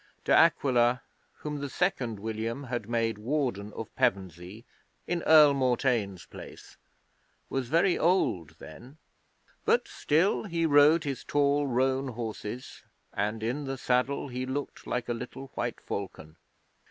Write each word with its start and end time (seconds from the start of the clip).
De 0.25 0.31
Aquila, 0.31 1.03
whom 1.35 1.59
the 1.59 1.69
Second 1.69 2.19
William 2.19 2.63
had 2.63 2.89
made 2.89 3.19
Warden 3.19 3.71
of 3.73 3.95
Pevensey 3.95 4.65
in 5.05 5.21
Earl 5.27 5.53
Mortain's 5.53 6.25
place, 6.25 6.75
was 7.51 7.69
very 7.69 7.99
old 7.99 8.55
then, 8.57 8.97
but 9.63 9.87
still 9.87 10.45
he 10.45 10.65
rode 10.65 11.03
his 11.03 11.23
tall, 11.23 11.67
roan 11.67 12.07
horses, 12.07 12.81
and 13.13 13.43
in 13.43 13.65
the 13.65 13.77
saddle 13.77 14.27
he 14.29 14.43
looked 14.47 14.87
like 14.87 15.07
a 15.07 15.13
little 15.13 15.51
white 15.53 15.79
falcon. 15.79 16.35